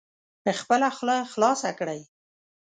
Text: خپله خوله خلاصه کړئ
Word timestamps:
خپله 0.61 0.87
خوله 0.97 1.17
خلاصه 1.33 1.69
کړئ 1.79 2.01